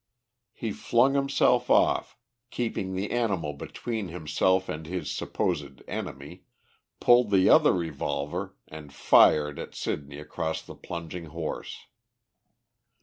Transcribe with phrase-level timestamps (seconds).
[0.53, 2.17] He flung himself off,
[2.49, 6.45] keeping the animal between himself and his supposed enemy,
[6.99, 11.85] pulled the other revolver and fired at Sidney across the plunging horse.